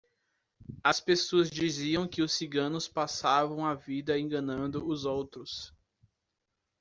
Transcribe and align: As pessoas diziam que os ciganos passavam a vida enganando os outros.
As 0.83 0.99
pessoas 0.99 1.47
diziam 1.51 2.07
que 2.07 2.23
os 2.23 2.31
ciganos 2.33 2.87
passavam 2.87 3.63
a 3.63 3.75
vida 3.75 4.17
enganando 4.17 4.83
os 4.89 5.05
outros. 5.05 5.71